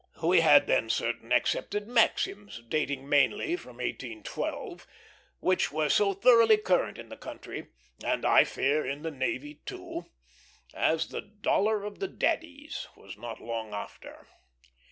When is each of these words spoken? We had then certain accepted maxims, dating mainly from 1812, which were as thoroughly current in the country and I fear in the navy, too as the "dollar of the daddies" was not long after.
We 0.23 0.39
had 0.39 0.65
then 0.65 0.89
certain 0.89 1.31
accepted 1.31 1.87
maxims, 1.87 2.63
dating 2.67 3.07
mainly 3.07 3.55
from 3.55 3.73
1812, 3.75 4.87
which 5.41 5.71
were 5.71 5.85
as 5.85 5.97
thoroughly 5.97 6.57
current 6.57 6.97
in 6.97 7.09
the 7.09 7.15
country 7.17 7.67
and 8.03 8.25
I 8.25 8.43
fear 8.43 8.83
in 8.83 9.03
the 9.03 9.11
navy, 9.11 9.61
too 9.63 10.07
as 10.73 11.09
the 11.09 11.21
"dollar 11.21 11.83
of 11.83 11.99
the 11.99 12.07
daddies" 12.07 12.87
was 12.95 13.15
not 13.15 13.41
long 13.43 13.75
after. 13.75 14.25